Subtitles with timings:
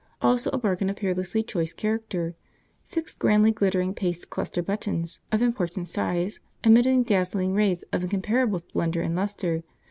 [0.19, 2.33] Also a bargain of peerlessly choice character.
[2.83, 9.03] Six grandly glittering paste cluster buttons, of important size, emitting dazzling rays of incomparable splendour
[9.03, 9.61] and lustre.